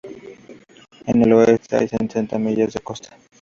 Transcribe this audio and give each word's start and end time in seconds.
En 1.05 1.21
el 1.21 1.31
oeste 1.31 1.75
hay 1.75 1.87
setenta 1.87 2.39
millas 2.39 2.73
de 2.73 2.79
costa. 2.79 3.15